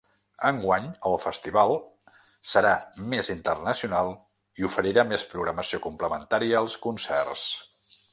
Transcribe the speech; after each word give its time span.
Enguany 0.49 0.85
el 1.09 1.17
festival 1.25 1.73
serà 2.51 2.71
més 3.13 3.29
internacional 3.33 4.09
i 4.63 4.67
oferirà 4.71 5.05
més 5.11 5.27
programació 5.35 5.81
complementària 5.85 6.63
als 6.63 6.79
concerts. 6.87 7.45